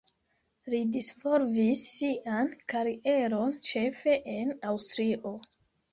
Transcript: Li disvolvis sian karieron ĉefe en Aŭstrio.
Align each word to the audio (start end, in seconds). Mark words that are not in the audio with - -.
Li 0.73 0.77
disvolvis 0.93 1.83
sian 1.97 2.49
karieron 2.73 3.55
ĉefe 3.73 4.17
en 4.37 4.57
Aŭstrio. 4.71 5.37